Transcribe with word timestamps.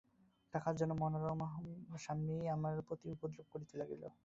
টাকার 0.53 0.73
জন্য 0.79 0.91
মনোরমার 1.01 1.51
সামনেই 1.99 2.43
আমার 2.55 2.73
প্রতি 2.87 3.05
উপদ্রব 3.15 3.47
করিতে 3.53 3.73
লাগিল। 3.81 4.03